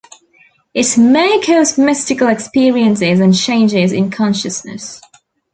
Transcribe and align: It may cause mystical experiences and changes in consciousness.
It 0.73 0.97
may 0.97 1.39
cause 1.45 1.77
mystical 1.77 2.27
experiences 2.29 3.19
and 3.19 3.37
changes 3.37 3.91
in 3.91 4.09
consciousness. 4.09 4.99